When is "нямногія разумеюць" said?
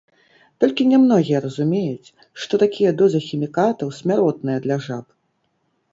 0.93-2.13